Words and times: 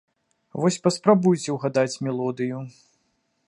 Вось 0.63 0.77
паспрабуйце 0.87 1.49
угадаць 1.57 1.99
мелодыю. 2.07 2.57